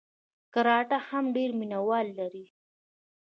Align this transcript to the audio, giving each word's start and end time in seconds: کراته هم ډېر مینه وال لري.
کراته 0.53 0.97
هم 1.09 1.25
ډېر 1.35 1.49
مینه 1.59 1.79
وال 1.87 2.07
لري. 2.19 2.45